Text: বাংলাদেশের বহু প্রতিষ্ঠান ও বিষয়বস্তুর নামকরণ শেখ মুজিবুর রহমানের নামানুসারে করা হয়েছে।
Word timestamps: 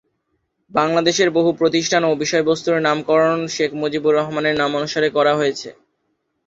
বাংলাদেশের 0.71 1.29
বহু 1.31 1.49
প্রতিষ্ঠান 1.53 2.01
ও 2.03 2.11
বিষয়বস্তুর 2.15 2.75
নামকরণ 2.81 3.39
শেখ 3.47 3.71
মুজিবুর 3.73 4.13
রহমানের 4.15 4.55
নামানুসারে 4.55 5.09
করা 5.09 5.33
হয়েছে। 5.35 5.69